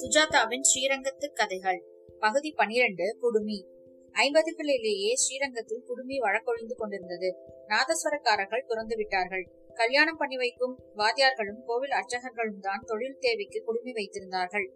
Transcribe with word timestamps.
சுஜாதாவின் 0.00 0.60
ஸ்ரீரங்கத்து 0.60 1.32
கதைகள். 1.32 1.84
பகுதி 2.20 2.52
பனிரெண்டு 2.52 3.16
குடுமி. 3.20 3.66
ஐம்பதுகளிலேயே 4.12 5.12
ஸ்ரீரங்கத்தில் 5.12 5.82
குடுமி 5.86 6.18
வழக்கொழிந்து 6.18 6.74
கொண்டிருந்தது. 6.76 7.34
நாதஸ்வரக்காரர்கள் 7.68 8.66
துறந்து 8.66 8.96
விட்டார்கள். 8.96 9.48
கல்யாணம் 9.74 10.16
பண்ணி 10.16 10.36
வைக்கும் 10.36 10.78
வாத்தியார்களும் 10.96 11.64
கோவில் 11.66 11.90
அர்ச்சகர்களும் 11.90 12.60
தான் 12.60 12.82
தொழில் 12.86 13.18
தேவைக்கு 13.20 13.62
குடுமி 13.62 13.92
வைத்திருந்தார்கள். 13.92 14.66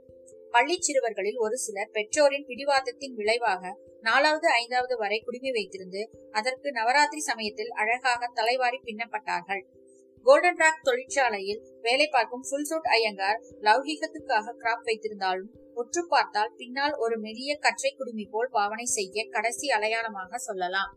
பள்ளி 0.50 0.80
சிறுவர்களில் 0.80 1.36
ஒரு 1.36 1.56
சிலர் 1.56 1.90
பெற்றோரின் 1.90 2.46
பிடிவாதத்தின் 2.46 3.14
விளைவாக 3.14 3.78
நாலாவது 4.00 4.48
ஐந்தாவது 4.48 4.96
வரை 4.96 5.20
குடுமி 5.20 5.50
வைத்திருந்து 5.50 6.02
அதற்கு 6.30 6.72
நவராத்திரி 6.72 7.20
சமயத்தில் 7.20 7.70
அழகாக 7.70 8.30
தலைவாரி 8.34 8.80
பின்னப்பட்டார்கள். 8.84 9.80
கோல்டன் 10.26 10.60
ராக் 10.62 10.84
தொழிற்சாலையில் 10.86 11.62
வேலை 11.84 12.04
பார்க்கும் 12.10 12.44
ஃபுல் 12.48 12.66
சூட் 12.68 12.88
ஐயங்கார் 12.96 13.38
லௌகீகத்துக்காக 13.66 14.52
கிராப் 14.60 14.84
வைத்திருந்தாலும் 14.88 15.48
உற்று 15.74 16.02
பார்த்தால் 16.08 16.52
பின்னால் 16.56 16.94
ஒரு 17.04 17.16
மெலிய 17.24 17.52
கற்றை 17.64 17.90
குடுமி 17.92 18.24
போல் 18.24 18.50
பாவனை 18.50 18.86
செய்ய 18.96 19.24
கடைசி 19.30 19.68
அடையாளமாக 19.68 20.38
சொல்லலாம். 20.38 20.92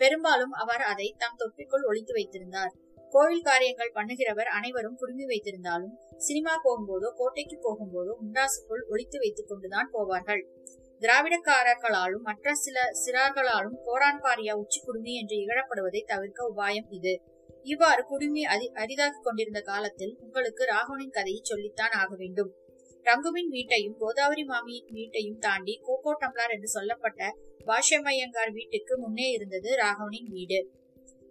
பெரும்பாலும் 0.00 0.54
அவர் 0.62 0.82
அதை 0.82 1.08
தம் 1.16 1.38
தொப்பிக்குள் 1.38 1.86
ஒழித்து 1.88 2.12
வைத்திருந்தார். 2.12 2.72
கோவில் 3.12 3.42
காரியங்கள் 3.42 3.94
பண்ணுகிறவர் 3.94 4.50
அனைவரும் 4.58 4.96
குடுமி 4.96 5.24
வைத்திருந்தாலும் 5.24 5.94
சினிமா 6.18 6.54
போகும்போதோ 6.66 7.10
கோட்டைக்கு 7.20 7.58
போகும்போதோ 7.66 8.14
முண்டாசுக்குள் 8.22 8.84
ஒழித்து 8.88 9.18
வைத்துக் 9.18 9.50
கொண்டுதான் 9.50 9.90
போவார்கள். 9.92 10.42
திராவிடக்காரர்களாலும் 11.02 12.24
மற்ற 12.28 12.54
சில 12.54 12.78
சிறார்களாலும் 13.02 13.76
கோரான் 13.84 14.22
பாரியா 14.24 14.54
உச்சி 14.62 14.80
குடுமி 14.80 15.12
என்று 15.14 15.36
இகழப்படுவதை 15.42 16.02
தவிர்க்க 16.12 16.50
உபாயம் 16.52 16.88
இது. 17.00 17.14
இவ்வாறு 17.64 18.04
குடுமி 18.04 18.42
அரி 18.44 18.70
அரிதாகிக் 18.74 19.22
கொண்டிருந்த 19.22 19.60
காலத்தில் 19.60 20.16
உங்களுக்கு 20.20 20.64
ராகவனின் 20.64 21.10
கதையை 21.10 21.40
சொல்லித்தான் 21.42 21.90
ஆக 21.90 22.14
வேண்டும். 22.16 22.50
ரங்குவின் 23.06 23.48
வீட்டையும் 23.48 23.96
கோதாவரி 23.98 24.44
மாமியின் 24.44 24.90
வீட்டையும் 24.90 25.38
தாண்டி 25.38 25.80
கோகோ 25.82 26.12
டம்ளார் 26.18 26.48
என்று 26.48 26.68
சொல்லப்பட்ட 26.68 27.36
பாஷ்யமையங்கார் 27.66 28.52
வீட்டுக்கு 28.52 28.98
முன்னே 28.98 29.30
இருந்தது 29.30 29.76
ராகவனின் 29.76 30.28
வீடு. 30.28 30.70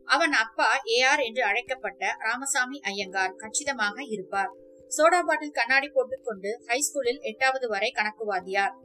அவன் 0.04 0.32
அப்பா 0.32 0.70
ஏஆர் 0.86 1.24
என்று 1.26 1.44
அழைக்கப்பட்ட 1.44 2.16
ராமசாமி 2.20 2.80
ஐயங்கார் 2.80 3.36
கச்சிதமாக 3.36 4.04
இருப்பார். 4.04 4.52
சோடா 4.98 5.20
பாட்டில் 5.24 5.52
கண்ணாடி 5.52 5.88
போட்டுக்கொண்டு 5.88 6.52
ஹைஸ்கூலில் 6.68 7.20
எட்டாவது 7.22 7.68
வரை 7.68 7.92
கணக்குவாதியார் 7.96 8.76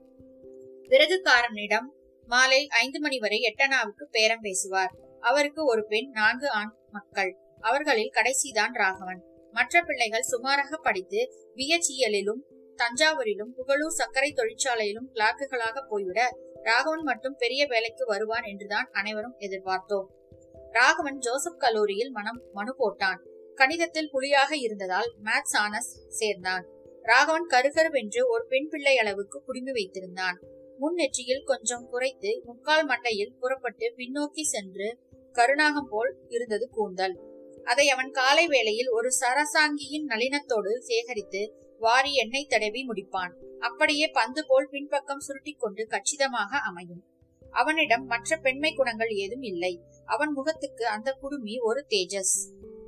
விறகுக்காரனிடம் 0.88 1.88
மாலை 2.28 2.66
ஐந்து 2.66 3.00
மணி 3.00 3.18
வரை 3.18 3.38
எட்டனாவுக்கு 3.40 4.04
பேரம் 4.10 4.40
பேசுவார். 4.40 4.92
அவருக்கு 5.24 5.64
ஒரு 5.64 5.86
பெண் 5.86 6.10
நான்கு 6.10 6.50
ஆண் 6.50 6.72
மக்கள். 6.90 7.36
அவர்களில் 7.60 8.10
கடைசிதான் 8.10 8.74
ராகவன். 8.74 9.22
மற்ற 9.52 9.82
பிள்ளைகள் 9.82 10.22
சுமாராக 10.22 10.76
படித்து 10.76 11.20
பிஎச்இஎல்லிலும் 11.54 12.42
தஞ்சாவூரிலும் 12.76 13.52
புகழூர் 13.56 13.98
சர்க்கரை 14.00 14.34
தொழிற்சாலையிலும் 14.36 15.08
கிளாக்குகளாக 15.12 15.86
போய்விட 15.88 16.20
ராகவன் 16.62 17.02
மட்டும் 17.02 17.36
பெரிய 17.38 17.66
வேலைக்கு 17.66 18.06
வருவான் 18.06 18.42
என்றுதான் 18.42 18.88
அனைவரும் 18.92 19.36
எதிர்பார்த்தோம். 19.38 20.06
ராகவன் 20.70 21.18
ஜோசப் 21.18 21.58
கல்லூரியில் 21.58 22.10
மனம் 22.10 22.42
மனு 22.52 22.74
போட்டான். 22.78 23.20
கணிதத்தில் 23.54 24.10
புலியாக 24.10 24.56
இருந்ததால் 24.56 25.14
மேத்ஸ் 25.24 25.56
ஆனஸ் 25.58 25.90
சேர்ந்தான். 26.08 26.66
ராகவன் 27.02 27.46
கருகருவென்று 27.50 28.26
ஒரு 28.28 28.46
பெண் 28.48 28.68
பிள்ளை 28.68 28.98
அளவுக்கு 28.98 29.42
குடுமி 29.44 29.70
வைத்திருந்தான். 29.70 30.38
முன் 30.78 30.94
நெற்றியில் 30.94 31.44
கொஞ்சம் 31.44 31.88
குறைத்து 31.90 32.42
முக்கால் 32.44 32.86
மண்டையில் 32.86 33.36
புறப்பட்டு 33.40 33.94
பின்னோக்கி 33.96 34.42
சென்று 34.42 34.98
கருணாகம் 35.34 35.88
போல் 35.90 36.12
இருந்தது 36.28 36.66
கூந்தல். 36.70 37.16
அதை 37.64 37.88
அவன் 37.88 38.10
காலை 38.10 38.46
வேளையில் 38.46 38.90
ஒரு 38.90 39.10
சரசாங்கியின் 39.20 40.08
நளினத்தோடு 40.08 40.72
சேகரித்து 40.78 41.42
வாரி 41.78 42.12
எண்ணெய் 42.14 42.46
தடவி 42.46 42.82
முடிப்பான். 42.88 43.32
அப்படியே 43.58 44.06
பந்து 44.08 44.44
போல் 44.46 44.68
பின்பக்கம் 44.70 45.24
சுருட்டி 45.26 45.52
கொண்டு 45.52 45.86
கச்சிதமாக 45.86 46.58
அமையும். 46.58 47.02
அவனிடம் 47.50 48.04
மற்ற 48.04 48.36
பெண்மை 48.36 48.72
குணங்கள் 48.74 49.08
ஏதும் 49.08 49.42
இல்லை. 49.42 49.72
அவன் 50.04 50.32
முகத்துக்கு 50.32 50.86
அந்த 50.86 51.10
குடுமி 51.12 51.58
ஒரு 51.58 51.86
தேஜஸ். 51.88 52.36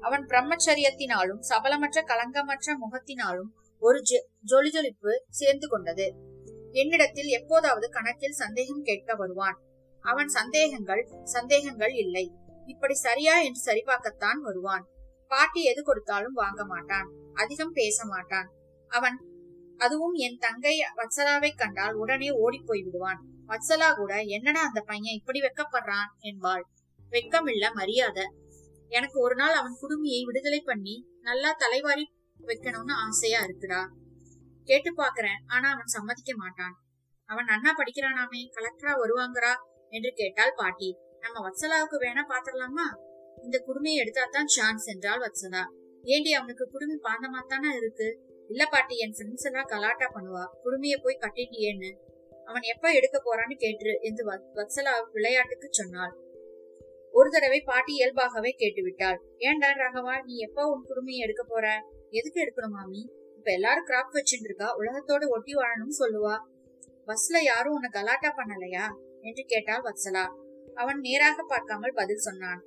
அவன் 0.00 0.24
பிரம்மச்சரியத்தினாலும் 0.26 1.42
சபலமற்ற 1.50 2.00
களங்கமற்ற 2.02 2.74
முகத்தினாலும் 2.84 3.50
ஒரு 3.80 4.02
ஜொலிஜொலிப்பு 4.52 5.12
சேர்ந்து 5.30 5.68
கொண்டது. 5.68 6.06
என்னிடத்தில் 6.72 7.30
எப்போதாவது 7.38 7.88
கணக்கில் 7.88 8.40
சந்தேகம் 8.42 8.82
கேட்க 8.82 9.14
வருவான். 9.14 9.58
அவன் 10.06 10.28
சந்தேகங்கள் 10.28 11.02
சந்தேகங்கள் 11.24 11.94
இல்லை. 11.94 12.26
இப்படி 12.66 12.94
சரியா 12.94 13.34
என்று 13.38 13.60
சரிபார்க்கத்தான் 13.68 14.38
வருவான். 14.40 14.84
பாட்டி 15.28 15.62
எது 15.62 15.82
கொடுத்தாலும் 15.82 16.32
வாங்க 16.32 16.64
மாட்டான். 16.64 17.08
அதிகம் 17.34 17.72
பேச 17.72 18.04
மாட்டான். 18.04 18.48
அவன் 18.90 19.16
அதுவும் 19.78 20.12
என் 20.12 20.38
தங்கை 20.38 20.76
வத்சலாவை 20.96 21.50
கண்டால் 21.56 21.94
உடனே 21.94 22.28
ஓடி 22.30 22.58
போய் 22.66 22.82
விடுவான். 22.82 23.20
வத்சலா 23.48 23.88
கூட 23.96 24.12
என்னடா 24.20 24.60
அந்த 24.60 24.80
பையன் 24.80 25.14
இப்படி 25.14 25.40
வெக்கப்படுறான்? 25.40 26.10
என்பாள். 26.20 26.64
வெக்கமில்ல 27.10 27.66
மரியாதை. 27.72 28.26
எனக்கு 28.88 29.20
ஒரு 29.20 29.34
நாள் 29.34 29.54
அவன் 29.54 29.76
குடுமியை 29.82 30.22
விடுதலை 30.24 30.60
பண்ணி 30.60 30.96
நல்லா 31.20 31.50
தலைவாரி 31.58 32.04
வைக்கணும்னு 32.40 32.94
ஆசையா 33.06 33.40
இருக்குடா. 33.42 33.82
கேட்டு 34.68 34.90
பாக்குறேன் 34.94 35.40
ஆனா 35.46 35.68
அவன் 35.72 35.94
சம்மதிக்க 35.96 36.32
மாட்டான். 36.36 36.74
அவன் 37.28 37.46
அண்ணா 37.46 37.70
படிக்கிறானாமே 37.72 38.40
கலெக்டரா 38.56 38.92
வருவாங்கடா. 39.02 39.52
என்று 39.88 40.12
கேட்டாள் 40.14 40.52
பாட்டி. 40.56 40.98
நம்ம 41.20 41.48
வத்சலாவுக்கு 41.48 41.96
வேணா 41.96 42.24
பாத்திரலாமா? 42.28 43.04
இந்த 43.42 43.64
குடுமையை 43.66 43.94
எடுத்தாதான் 43.94 44.46
சான்ஸ் 44.46 44.88
என்றாள் 44.88 45.20
வத்சலா. 45.20 45.64
ஏண்டி 46.02 46.32
அவனுக்கு 46.32 46.70
குடுமி 46.70 46.94
பாந்தமா 46.94 47.46
தானே 47.46 47.76
இருக்கு? 47.76 48.20
இல்ல 48.48 48.66
பாட்டி 48.66 48.96
என் 48.96 49.14
ஃப்ரெண்ட்ஸ் 49.18 49.46
எல்லாம் 49.46 49.66
கலாட்டா 49.66 50.06
பண்ணுவா. 50.14 50.44
குடுமைய 50.64 51.02
போய் 51.02 51.18
கட்டிட்டியேன்னு. 51.20 51.96
அவன் 52.44 52.62
எப்ப 52.62 52.92
எடுக்க 52.92 53.22
போறான்னு 53.24 53.54
கேட்டு 53.54 53.98
என்று 54.00 54.26
வத்சலா 54.54 55.10
விளையாட்டுக்கு 55.12 55.68
சொன்னாள். 55.70 56.16
ஒரு 57.12 57.30
தடவை 57.30 57.60
பாட்டி 57.60 57.92
இயல்பாகவே 57.92 58.54
கேட்டுவிட்டாள். 58.58 59.18
ஏன்டா 59.38 59.68
ராகவா 59.76 60.24
நீ 60.24 60.36
எப்ப 60.36 60.66
உன் 60.66 60.86
குடுமையை 60.88 61.16
எடுக்க 61.16 61.44
போற? 61.48 61.84
எதுக்கு 62.10 62.42
எடுக்கணும் 62.42 62.68
மாமி? 62.68 63.12
இப்ப 63.36 63.52
எல்லாரும் 63.52 63.86
கிராப் 63.86 64.14
வச்சுட்டு 64.14 64.44
இருக்கா 64.44 64.78
உலகத்தோட 64.78 65.28
ஒட்டி 65.28 65.54
வாழணும்னு 65.54 65.98
சொல்லுவா. 65.98 66.38
பஸ்ல 67.06 67.42
யாரும் 67.42 67.72
உன்னை 67.72 67.90
கலாட்டா 67.92 68.34
பண்ணலையா? 68.36 68.84
என்று 69.26 69.44
கேட்டாள் 69.44 69.84
வத்சலா. 69.86 70.24
அவன் 70.74 70.98
நேராக 71.00 71.42
பார்க்காமல் 71.42 71.98
பதில் 72.00 72.24
சொன்னான். 72.26 72.60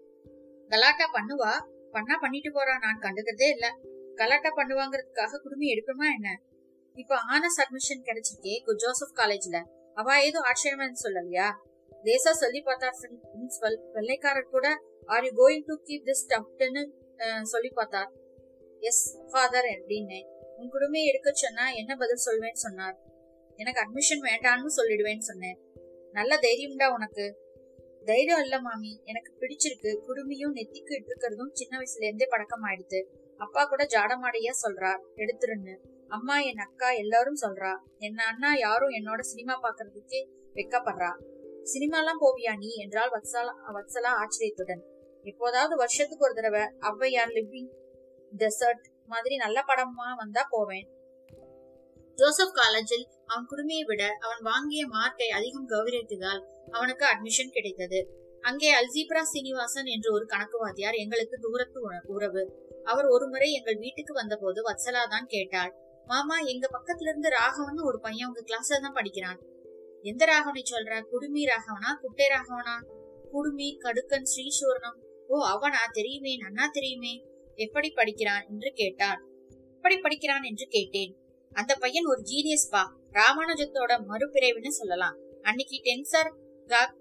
கலாட்டா 0.70 1.06
பண்ணுவா? 1.14 1.54
பண்ணா 1.92 2.16
பண்ணிட்டு 2.22 2.50
போறா 2.50 2.76
நான் 2.80 3.04
கண்டுக்கிறதே 3.06 3.48
இல்ல. 3.56 3.68
கலாட்டா 4.16 4.52
பண்ணுவாங்கிறதுக்காக 4.56 5.42
குடுமி 5.44 5.68
எடுக்கணுமா 5.74 6.08
என்ன? 6.18 6.30
இப்ப 6.94 7.16
ஆனஸ் 7.34 7.60
அட்மிஷன் 7.64 8.06
கிடைச்சிருக்கே 8.08 8.56
ஜோசப் 8.76 9.18
காலேஜ்ல 9.20 9.58
அவ 9.94 10.08
ஏதோ 10.22 10.40
ஆட்சேபம் 10.40 11.02
சொல்லலையா? 11.04 11.48
தேசா 12.04 12.32
சொல்லி 12.42 12.60
பார்த்தா 12.66 12.90
பிரின்சிபல் 13.02 13.78
வெள்ளைக்காரர் 13.94 14.54
கூட 14.56 14.68
are 15.06 15.24
you 15.24 15.32
going 15.40 15.66
to 15.66 15.76
keep 15.88 16.06
this 16.08 16.26
டப்ட்னு 16.32 16.84
சொல்லி 17.44 17.70
பார்த்தார். 17.70 18.12
எஸ் 18.80 19.06
ஃபாதர் 19.32 19.66
அப்படின்னு 19.66 20.20
உன் 20.58 20.72
குடுமையை 20.74 21.06
எடுக்க 21.12 21.30
சொன்னா 21.34 21.66
என்ன 21.82 21.92
பதில் 21.96 22.24
சொல்வேன்னு? 22.26 22.62
சொன்னார். 22.66 22.98
எனக்கு 23.56 23.82
அட்மிஷன் 23.82 24.24
வேண்டான்னு 24.28 24.78
சொல்லிடுவேன்னு 24.80 25.28
சொன்னேன். 25.30 25.58
நல்ல 26.12 26.40
தைரியம்டா 26.40 26.94
உனக்கு. 26.94 27.38
தைரியம் 28.06 28.42
இல்ல 28.42 28.62
மாமி. 28.62 29.02
எனக்கு 29.04 29.34
பிடிச்சிருக்கு. 29.40 30.02
குடுமியும் 30.08 30.56
நெத்திக்கு 30.56 30.94
இட்டுக்கிறதும் 31.00 31.54
சின்ன 31.54 31.78
வயசுல 31.78 32.04
இருந்தே 32.04 32.26
பழக்கம் 32.30 32.64
ஆயிடுது. 32.64 33.06
அப்பா 33.38 33.66
கூட 33.66 33.86
ஜாடமாடையா 33.86 34.52
சொல்றா. 34.68 35.00
எடுத்துருன்னு. 35.16 35.78
அம்மா 36.08 36.40
என் 36.40 36.58
அக்கா 36.58 36.92
எல்லாரும் 36.92 37.38
சொல்றா. 37.42 37.78
என் 37.98 38.18
அண்ணா 38.18 38.56
யாரும் 38.56 38.90
என்னோட 38.90 39.20
சினிமா 39.20 39.60
பாக்குறதுக்கே 39.62 40.28
வெக்கப்படுறா. 40.54 41.12
சினிமாலாம் 41.74 42.22
போவியா 42.22 42.58
நீ? 42.58 42.76
என்றால் 42.76 43.12
வத்சலா 43.12 43.54
வத்சலா 43.74 44.08
ஆச்சரியத்துடன். 44.08 44.84
எப்போதாவது 45.22 45.76
வருஷத்துக்கு 45.76 46.26
ஒரு 46.26 46.34
தடவை 46.34 46.62
ஔவையார் 46.62 47.30
லிவிங் 47.30 47.70
டெசர்ட் 48.38 48.84
மாதிரி 49.06 49.36
நல்ல 49.36 49.64
படமா 49.68 50.16
வந்தா 50.18 50.48
போவேன். 50.50 50.88
ஜோசப் 52.20 52.54
காலேஜில் 52.54 53.06
அவன் 53.26 53.48
குடுமையை 53.52 53.84
விட 53.86 54.04
அவன் 54.20 54.42
வாங்கிய 54.42 54.88
மார்க்கை 54.88 55.28
அதிகம் 55.28 55.70
கௌரவித்ததால் 55.70 56.42
அவனுக்கு 56.72 57.06
அட்மிஷன் 57.06 57.52
கிடைத்தது. 57.52 58.00
அங்கே 58.42 58.70
அல்ஜிப்ரா 58.74 59.22
சீனிவாசன் 59.22 59.86
என்று 59.86 60.10
ஒரு 60.14 60.26
கணக்குவாதியார் 60.26 60.98
எங்களுக்கு 61.04 61.38
தூரத்து 61.40 61.80
உறவு. 62.06 62.44
அவர் 62.84 63.06
ஒருமுறை 63.06 63.52
எங்கள் 63.52 63.78
வீட்டுக்கு 63.78 64.14
வந்தபோது 64.14 64.60
வத்சலா 64.62 65.04
தான் 65.10 65.26
கேட்டாள் 65.26 65.76
மாமா 66.06 66.36
எங்க 66.40 66.68
பக்கத்துல 66.76 67.10
இருந்து 67.10 67.30
ராகவன் 67.30 67.80
ஒரு 67.80 68.00
பையன் 68.00 68.28
உங்க 68.28 68.42
கிளாஸ்ல 68.42 68.82
தான் 68.82 68.94
படிக்கிறான். 68.94 69.40
எந்த 70.02 70.26
ராகவனை 70.26 70.64
சொல்ற? 70.72 71.02
குடுமி 71.02 71.44
ராகவனா? 71.46 71.90
குட்டை 72.02 72.28
ராகவனா? 72.28 72.76
குடுமி 73.32 73.78
கடுக்கன் 73.80 74.30
ஸ்ரீசூர்ணம். 74.32 74.98
ஓ 75.28 75.46
அவனா? 75.46 75.82
தெரியுமே 75.92 76.34
நன்னா 76.38 76.66
தெரியுமே. 76.72 77.14
எப்படி 77.56 77.90
படிக்கிறான்? 77.90 78.46
என்று 78.50 78.72
கேட்டார். 78.76 79.20
எப்படி 79.76 79.98
படிக்கிறான்? 79.98 80.44
என்று 80.44 80.66
கேட்டேன். 80.70 81.14
அந்த 81.54 81.76
பையன் 81.76 82.06
ஒரு 82.06 82.22
ஜீனியஸ் 82.22 82.70
பா. 82.70 82.96
ராமானுஜத்தோட 83.14 84.04
மறுபிறவின்னு 84.10 84.68
சொல்லலாம். 84.68 85.18
அன்னைக்கு 85.42 85.82
டென்சர் 85.84 86.34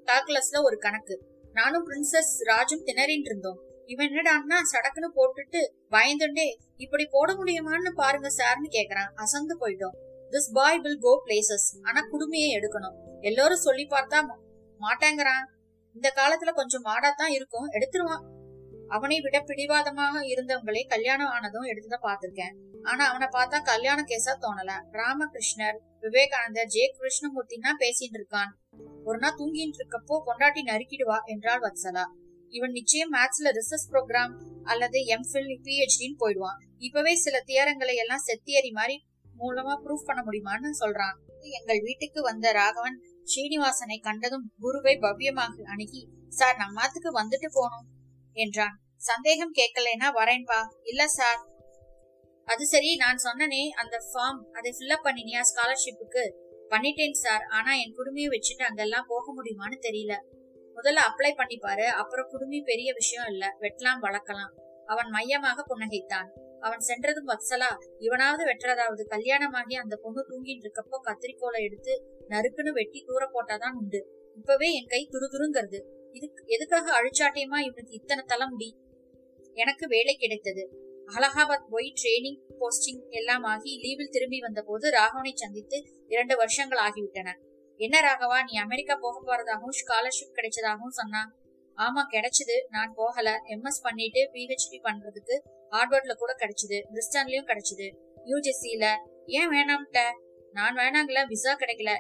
கால்குலஸ்ல 0.05 0.63
ஒரு 0.63 0.79
கணக்கு. 0.79 1.23
நானும் 1.53 1.89
பிரின்சஸ் 1.89 2.45
ராஜும் 2.45 2.85
திணறின் 2.85 3.21
இருந்தோம். 3.21 3.59
இவன் 3.87 4.11
என்னடான்னா 4.11 4.55
சடக்குன்னு 4.55 5.17
போட்டுட்டு 5.17 5.73
பயந்துண்டே 5.91 6.57
இப்படி 6.77 7.07
போட 7.11 7.33
முடியுமான்னு 7.33 7.91
பாருங்க 7.91 8.29
சார்னு 8.29 8.73
கேக்குறான். 8.73 9.13
அசந்து 9.15 9.59
போயிட்டோம். 9.61 9.97
This 10.31 10.53
boy 10.53 10.79
will 10.79 10.99
go 10.99 11.23
places 11.27 11.81
ஆனா 11.83 12.01
குடுமையை 12.01 12.59
எடுக்கணும். 12.59 12.95
எல்லாரும் 13.21 13.57
சொல்லி 13.57 13.87
பார்த்தா 13.87 14.23
மா- 14.23 14.37
மாட்டேங்கிறான். 14.81 15.47
இந்த 15.95 16.13
காலத்துல 16.15 16.53
கொஞ்சம் 16.53 16.85
மாடாதான் 16.85 17.29
இருக்கும். 17.29 17.71
எடுத்துருவான். 17.71 18.38
அவனை 18.89 19.21
விட 19.21 19.37
பிடிவாதமாக 19.41 20.21
இருந்தவங்களே 20.33 20.83
கல்யாணம் 20.87 21.33
ஆனதும் 21.37 21.69
எடுத்துதான் 21.71 22.07
பார்த்திருக்கேன். 22.07 22.55
ஆனா 22.83 23.03
அவனை 23.09 23.29
பார்த்தா 23.37 23.59
கல்யாண 23.63 23.99
கேஸா 24.03 24.35
தோணல. 24.45 24.73
ராமகிருஷ்ணர் 24.93 25.79
விவேகானந்தர் 26.01 26.67
ஜே 26.67 26.85
கிருஷ்ணமூர்த்தின்னா 26.99 27.73
பேசிட்டு 27.83 28.19
இருக்கான். 28.21 28.51
ஒரு 29.05 29.19
நாள் 29.19 29.37
தூங்கிட்டு 29.37 29.81
இருக்கப்போ 29.81 30.17
பொண்டாட்டி 30.29 30.63
நறுக்கிடுவா 30.71 31.19
என்றாள் 31.25 31.63
வத்சலா. 31.67 32.05
இவன் 32.53 32.71
நிச்சயம் 32.71 33.13
மேத்ஸ்ல 33.13 33.49
ரிசர்ச் 33.59 33.89
ப்ரோக்ராம் 33.93 34.35
அல்லது 34.65 34.99
எம்ஃபில் 35.17 35.53
பிஹெச்டின்னு 35.67 36.19
போயிடுவான். 36.19 36.59
இப்பவே 36.79 37.15
சில 37.15 37.37
தியரங்களை 37.47 37.95
எல்லாம் 37.95 38.27
செத்தியரி 38.27 38.71
மாதிரி 38.71 38.97
மூலமா 39.39 39.75
ப்ரூஃப் 39.85 40.09
பண்ண 40.09 40.21
முடியுமான்னு 40.23 40.71
சொல்றான். 40.81 41.17
எங்கள் 41.59 41.81
வீட்டுக்கு 41.81 42.21
வந்த 42.23 42.53
ராகவன் 42.53 42.97
ஸ்ரீனிவாசனை 43.33 43.99
கண்டதும் 44.01 44.47
குருவை 44.59 44.97
பவ்யமாக 44.97 45.65
அணுகி 45.65 46.03
சார் 46.29 46.57
நம்மாத்துக்கு 46.57 47.11
வந்துட்டு 47.21 47.49
போனோம் 47.53 47.87
என்றான். 48.39 48.77
சந்தேகம் 48.97 49.55
கேட்கலைன்னா 49.55 50.09
வரேன்பா 50.15 50.61
இல்ல 50.83 51.07
சார் 51.07 51.41
அது 52.45 52.67
சரி 52.67 52.97
நான் 52.97 53.19
சொன்னனே 53.25 53.69
அந்த 53.69 53.97
ஃபார்ம் 53.97 54.41
அதை 54.53 54.75
ஃபில்அப் 54.79 55.07
பண்ணினியா 55.07 55.41
ஸ்காலர்ஷிப்புக்கு 55.51 56.23
பண்ணிட்டேன் 56.69 57.11
சார் 57.11 57.43
ஆனா 57.51 57.75
என் 57.75 57.97
குடுமையை 57.97 58.29
வச்சுட்டு 58.29 58.63
அங்கெல்லாம் 58.63 59.05
போக 59.09 59.35
முடியுமான்னு 59.37 59.79
தெரியல. 59.81 60.15
முதல்ல 60.77 60.99
அப்ளை 61.09 61.31
பண்ணி 61.37 61.57
பாரு. 61.57 61.87
அப்புறம் 61.87 62.29
குடுமி 62.29 62.61
பெரிய 62.61 62.93
விஷயம் 62.93 63.27
இல்ல. 63.27 63.57
வெட்டலாம் 63.61 64.01
வளர்க்கலாம். 64.01 64.53
அவன் 64.87 65.09
மையமாக 65.09 65.65
புன்னகைத்தான். 65.69 66.29
அவன் 66.61 66.79
சென்றதும் 66.79 67.29
வத்சலா. 67.29 67.71
இவனாவது 67.99 68.45
வெட்டுறதாவது. 68.45 69.03
கல்யாணமாகி 69.09 69.75
அந்த 69.75 69.99
பொண்ணு 70.03 70.27
தூங்கிட்டு 70.29 70.65
இருக்கப்போ 70.65 70.97
கத்திரிக்கோலை 71.03 71.61
எடுத்து 71.63 71.95
நறுக்குன்னு 72.29 72.73
வெட்டி 72.73 73.05
தூர 73.07 73.27
போட்டாதான் 73.27 73.73
உண்டு. 73.73 74.01
இப்பவே 74.37 74.73
என் 74.73 74.87
கை 74.87 75.09
துருதுருங்கிறது. 75.13 75.81
இதுக்கு 76.13 76.45
எதுக்காக 76.47 77.03
அழிச்சாட்டியமா 77.03 77.59
இவனுக்கு 77.59 77.91
இத்தனை 77.91 78.25
தலைமுடி. 78.27 78.77
எனக்கு 79.53 79.87
வேலை 79.87 80.17
கிடைத்தது. 80.17 80.71
அலகாபாத் 81.07 81.67
போய் 81.71 81.93
ட்ரெயினிங் 82.03 82.41
போஸ்டிங் 82.61 83.09
எல்லாம் 83.09 83.43
ஆகி 83.43 83.81
லீவில் 83.83 84.11
திரும்பி 84.11 84.39
வந்தபோது 84.41 84.91
ராகவனை 84.91 85.33
சந்தித்து 85.35 85.85
இரண்டு 86.07 86.37
வருஷங்கள் 86.37 86.79
ஆகிவிட்டன. 86.79 87.39
என்ன 87.77 88.01
ராகவா 88.01 88.43
நீ 88.45 88.59
அமெரிக்கா 88.59 88.99
போக 89.01 89.23
போறதாகவும் 89.25 89.77
ஸ்காலர்ஷிப் 89.81 90.35
கிடைச்சதாகவும் 90.35 90.89
சொன்னான் 90.89 91.37
ஆமா 91.77 92.15
கிடைச்சது. 92.15 92.65
நான் 92.69 92.93
போகல. 92.97 93.41
எம்எஸ் 93.45 93.83
பண்ணிட்டு 93.83 94.31
பிஹெச்டி 94.33 94.81
பண்றதுக்கு 94.83 95.41
ஹார்வர்ட்ல 95.71 96.15
கூட 96.15 96.35
கிடைச்சது. 96.39 96.83
பிரிஸ்டன்லயும் 96.93 97.49
கிடைச்சது. 97.51 97.95
யூஜிசில 98.25 98.97
ஏன் 99.27 99.49
வேணாம்ட்ட? 99.49 99.99
நான் 100.53 100.75
வேணாங்கள 100.75 101.27
விசா 101.27 101.57
கிடைக்கல. 101.57 101.91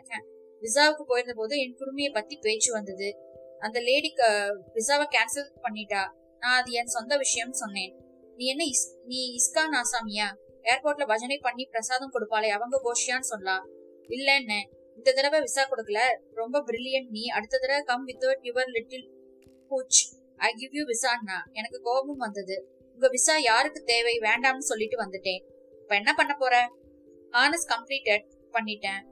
விசாவுக்கு 0.61 1.02
போயிருந்த 1.02 1.34
போது 1.37 1.58
என் 1.58 1.76
குடும்பிய 1.78 2.12
பத்தி 2.12 2.38
பேச்சு 2.40 2.72
வந்தது. 2.72 3.16
அந்த 3.58 3.81
லேடிக்கு 3.81 4.56
விசாவை 4.75 5.06
கேன்சல் 5.10 5.52
பண்ணிட்டா. 5.62 6.10
நான் 6.38 6.60
அது 6.60 6.72
என் 6.72 6.87
சொந்த 6.87 7.16
விஷயம் 7.16 7.52
சொன்னேன். 7.52 7.96
நீ 8.37 8.44
என்ன 8.44 8.64
இஸ்- 8.64 9.05
நீ 9.05 9.37
இஸ்கான் 9.37 9.81
ஆசாமியா? 9.81 10.37
ஏர்போர்ட்ல 10.62 11.06
பஜனை 11.06 11.38
பண்ணி 11.38 11.64
பிரசாதம் 11.64 12.12
கொடுப்பாளே 12.12 12.49
அவங்க 12.49 12.81
கோஷியான்னு 12.84 13.34
சொல்லா. 13.37 13.64
என்ன 14.06 14.69
இந்த 14.96 15.12
தடவை 15.12 15.40
விசா 15.40 15.69
கொடுக்கல. 15.69 15.99
ரொம்ப 16.34 16.64
பிரில்லியன்ட் 16.66 17.08
நீ. 17.08 17.26
அடுத்த 17.26 17.58
தடவை 17.58 17.82
come 17.82 18.08
without 18.08 18.38
your 18.43 18.70
little 18.70 19.10
pooch 19.69 20.16
I 20.37 20.52
give 20.54 20.75
you 20.75 20.84
விசான்னா 20.84 21.52
எனக்கு 21.52 21.81
கோபம் 21.81 22.16
வந்தது. 22.16 22.69
உங்க 22.93 23.08
விசா 23.08 23.37
யாருக்கு 23.37 23.82
தேவை? 23.82 24.19
வேண்டாம்னு 24.19 24.58
சொல்லிட்டு 24.58 24.96
வந்துட்டேன். 24.96 25.44
இப்ப 25.81 25.94
என்ன 25.94 26.14
பண்ண 26.14 26.34
போற? 26.34 26.76
ஹானஸ் 27.31 27.69
கம்ப்ளீட்டட் 27.69 28.25
பண்ணிட்டேன். 28.52 29.04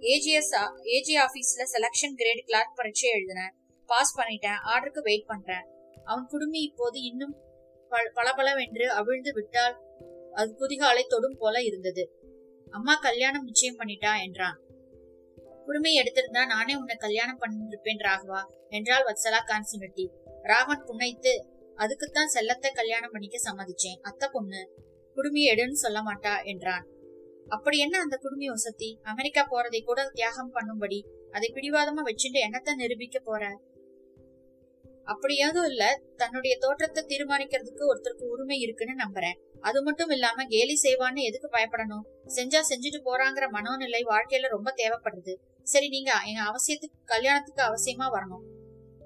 ஏஜிஎஸ் 0.00 0.56
ஏஜி 0.82 1.20
ஆபீஸ்ல 1.20 1.62
செலக்ஷன் 1.72 2.14
கிரேட் 2.16 2.44
கிளார்க் 2.44 2.76
பரீட்சை 2.76 3.10
எழுதினேன். 3.10 3.52
பாஸ் 3.88 4.18
பண்ணிட்டேன் 4.18 4.60
ஆர்டருக்கு 4.74 5.02
வெயிட் 5.02 5.26
பண்றேன். 5.26 5.64
அவன் 6.04 6.26
குடுமி 6.28 6.60
இப்போது 6.60 7.02
இன்னும் 7.02 7.36
பல- 7.88 8.10
பளபளவென்று 8.14 8.90
அவிழ்ந்து 8.90 9.32
விட்டால் 9.32 9.76
அது 10.32 10.56
குதிகாலை 10.58 11.06
தொடும் 11.08 11.36
போல 11.38 11.62
இருந்தது. 11.62 12.12
அம்மா 12.70 12.94
கல்யாணம் 12.94 13.44
நிச்சயம் 13.44 13.78
பண்ணிட்டா 13.78 14.22
என்றான். 14.22 14.60
குடுமையை 15.66 16.02
எடுத்திருந்தா 16.04 16.46
நானே 16.46 16.74
உன்னை 16.74 16.96
கல்யாணம் 16.96 17.40
பண்ணிருப்பேன் 17.40 17.98
ராகவா 17.98 18.42
என்றாள் 18.68 19.04
வத்சலா 19.04 19.40
கான்சினிட்டி 19.46 20.08
ராகவன் 20.42 20.84
புன்னைத்து 20.86 21.46
அதுக்குத்தான் 21.74 22.30
செல்லத்தை 22.34 22.72
கல்யாணம் 22.74 23.10
பண்ணிக்க 23.10 23.38
சம்மதிச்சேன். 23.50 24.00
அத்தை 24.02 24.28
பொண்ணு 24.32 24.70
குடுமி 25.14 25.50
எடுன்னு 25.50 25.72
சொல்ல 25.72 26.00
மாட்டா 26.00 26.44
என்றான். 26.44 26.86
அப்படி 27.48 27.78
என்ன 27.78 28.00
அந்த 28.00 28.16
குடுமி 28.16 28.48
வசதி? 28.48 28.98
அமெரிக்கா 29.02 29.48
போறதை 29.50 29.84
கூட 29.84 30.08
தியாகம் 30.08 30.54
பண்ணும்படி 30.54 31.00
அதை 31.30 31.52
பிடிவாதமா 31.54 32.02
வச்சுட்டு 32.04 32.38
என்னத்த 32.48 32.74
நிரூபிக்க 32.74 33.18
போற? 33.18 33.60
அப்படி 35.08 35.34
எதுவும் 35.36 35.68
இல்ல 35.70 35.84
தன்னுடைய 36.16 36.54
தோற்றத்தை 36.58 37.02
தீர்மானிக்கிறதுக்கு 37.06 37.84
ஒருத்தருக்கு 37.90 38.26
உரிமை 38.26 38.58
இருக்குன்னு 38.58 38.94
நம்புறேன். 39.04 39.36
அது 39.60 39.82
மட்டும் 39.82 40.10
இல்லாம 40.10 40.44
கேலி 40.44 40.74
செய்வான்னு 40.82 41.22
எதுக்கு 41.22 41.48
பயப்படணும்? 41.48 42.04
செஞ்சா 42.26 42.60
செஞ்சுட்டு 42.70 43.00
போறாங்கிற 43.04 43.46
மனோநிலை 43.52 44.00
வாழ்க்கையில 44.08 44.48
ரொம்ப 44.48 44.74
தேவைப்படுது. 44.76 45.34
சரி 45.66 45.88
நீங்க 45.88 46.12
எங்க 46.26 46.42
அவசியத்துக்கு 46.42 46.98
கல்யாணத்துக்கு 47.04 47.62
அவசியமா 47.62 48.08
வரணும். 48.16 48.44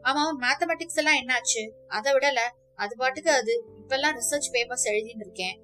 ஆமா 0.03 0.25
மேத்தமெட்டிக்ஸ் 0.45 1.01
எல்லாம் 1.03 1.21
என்னாச்சு? 1.23 1.63
அதை 1.89 2.13
விடல. 2.13 2.41
அது 2.75 2.97
பாட்டுக்கு 2.97 3.31
அது. 3.31 3.55
இப்பெல்லாம் 3.81 4.17
ரிசர்ச் 4.17 4.49
பேப்பர்ஸ் 4.53 4.89
எழுதிட்டு 4.91 5.25
இருக்கேன். 5.27 5.57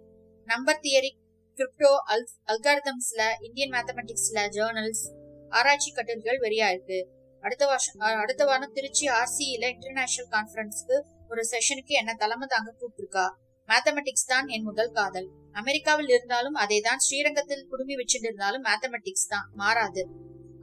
நம்பர் 0.49 0.81
தியரி 0.83 1.11
கிரிப்டோ 1.59 1.93
அல் 2.05 2.27
அல்காரிதம்ஸ்ல 2.47 3.23
இந்தியன் 3.41 3.71
மேத்தமெட்டிக்ஸ்ல 3.71 4.41
ஜேர்னல்ஸ் 4.49 5.05
ஆராய்ச்சி 5.53 5.91
கட்டுரைகள் 5.93 6.39
வெறியா 6.39 6.67
இருக்கு 6.69 6.99
அடுத்த 7.45 7.65
வருஷம் 7.67 8.01
அஹ், 8.01 8.21
அடுத்த 8.23 8.43
வாரம் 8.45 8.73
திருச்சி 8.73 9.07
ஆர்சியில 9.17 9.69
இன்டர்நேஷனல் 9.75 10.31
கான்பரன்ஸ்க்கு 10.31 10.97
ஒரு 11.31 11.43
செஷனுக்கு 11.45 11.95
என்ன 11.95 12.13
தலைமை 12.15 12.47
தாங்க 12.47 12.71
கூப்பிட்டுருக்கா? 12.73 13.27
மேத்தமெட்டிக்ஸ் 13.69 14.29
தான் 14.29 14.47
என் 14.49 14.63
முதல் 14.63 14.93
காதல். 14.93 15.29
அமெரிக்காவில் 15.55 16.09
இருந்தாலும் 16.09 16.55
அதே 16.55 16.81
தான் 16.81 16.99
ஸ்ரீரங்கத்தில் 16.99 17.67
குடுமி 17.67 17.95
வச்சுட்டு 17.97 18.27
இருந்தாலும் 18.29 18.63
மேத்தமெட்டிக்ஸ் 18.63 19.29
தான் 19.29 19.47
மாறாது. 19.55 20.03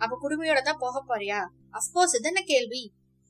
அப்ப 0.01 0.13
குடுமையோட 0.22 0.62
தான் 0.62 0.80
போக 0.80 1.04
போறியா? 1.07 1.39
அப்கோர்ஸ் 1.74 2.16
இது 2.16 2.27
என்ன 2.27 2.42
கேள்வி? 2.44 2.83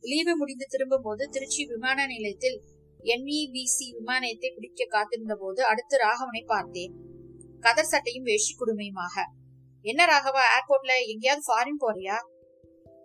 லீவு 0.04 0.34
முடிந்து 0.36 0.66
திரும்பும் 0.70 1.02
போது 1.02 1.30
திருச்சி 1.30 1.62
விமான 1.66 2.06
நிலையத்தில் 2.06 2.58
என்இபிசி 3.06 3.88
விமானத்தை 3.98 4.50
பிடிக்க 4.54 4.88
காத்திருந்த 4.90 5.36
போது 5.36 5.62
அடுத்து 5.66 5.96
ராகவனை 5.98 6.44
பார்த்தேன். 6.46 6.94
கதர் 7.64 7.92
சட்டையும் 7.92 8.24
வேஷ்டி 8.24 8.54
குடுமையுமாக. 8.56 9.16
என்ன 9.86 10.02
ராகவா 10.06 10.44
ஏர்போர்ட்ல 10.56 10.94
எங்கேயாவது 11.08 11.44
ஃபாரின் 11.48 11.82
போறியா? 11.82 12.18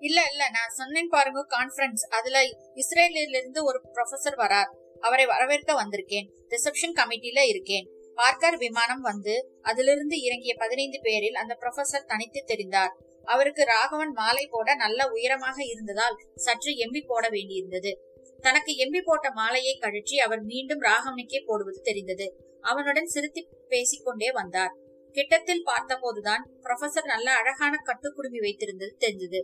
இல்ல 0.00 0.18
இல்ல 0.32 0.42
நான் 0.50 0.76
சொன்னேன் 0.76 1.08
பாருங்க 1.08 1.46
கான்ஃபரன்ஸ் 1.48 2.04
அதுல 2.08 2.42
இஸ்ரேலில் 2.74 3.34
இருந்து 3.38 3.64
ஒரு 3.64 3.78
ப்ரொஃபசர் 3.96 4.36
வரார். 4.36 4.70
அவரை 5.00 5.26
வரவேற்க 5.26 5.72
வந்திருக்கேன். 5.74 6.26
ரிசப்ஷன் 6.48 6.96
கமிட்டில 6.96 7.42
இருக்கேன். 7.46 7.86
பார்க்கர் 8.14 8.56
விமானம் 8.56 9.00
வந்து 9.00 9.34
அதிலிருந்து 9.60 10.16
இறங்கிய 10.20 10.54
பதினைந்து 10.54 11.00
பேரில் 11.00 11.34
அந்த 11.34 11.58
ப்ரொஃபசர் 11.60 12.06
தனித்து 12.06 12.44
தெரிந்தார். 12.46 12.92
அவருக்கு 13.24 13.64
ராகவன் 13.64 14.12
மாலை 14.12 14.46
போட 14.46 14.74
நல்ல 14.74 15.10
உயரமாக 15.10 15.58
இருந்ததால் 15.64 16.16
சற்று 16.34 16.72
எம்பி 16.76 17.02
போட 17.06 17.28
வேண்டியிருந்தது. 17.28 17.92
தனக்கு 18.40 18.72
எம்பி 18.76 19.00
போட்ட 19.04 19.30
மாலையை 19.30 19.78
கழற்றி 19.78 20.18
அவர் 20.18 20.42
மீண்டும் 20.42 20.80
ராகவனுக்கே 20.80 21.40
போடுவது 21.46 21.80
தெரிந்தது. 21.82 22.26
அவனுடன் 22.60 23.06
சிரித்து 23.06 23.42
பேசிக்கொண்டே 23.68 24.30
வந்தார். 24.32 24.74
கிட்டத்தில் 25.12 25.66
பார்த்தபோதுதான் 25.66 26.42
ப்ரொஃபசர் 26.62 27.04
நல்ல 27.04 27.30
அழகான 27.32 27.74
கட்டுக்குடுமி 27.84 28.40
வைத்திருந்தது 28.40 28.92
தெரிந்தது. 28.96 29.40